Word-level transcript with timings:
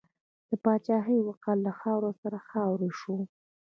د 0.49 0.51
پاچاهۍ 0.63 1.19
وقار 1.23 1.57
له 1.65 1.71
خاورو 1.79 2.11
سره 2.21 2.37
خاورې 2.49 2.89
شو. 2.99 3.17